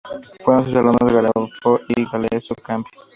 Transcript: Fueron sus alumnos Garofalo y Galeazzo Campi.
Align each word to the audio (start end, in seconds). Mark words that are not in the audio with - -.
Fueron 0.43 0.65
sus 0.65 0.75
alumnos 0.75 1.13
Garofalo 1.13 1.79
y 1.89 2.05
Galeazzo 2.09 2.55
Campi. 2.55 2.89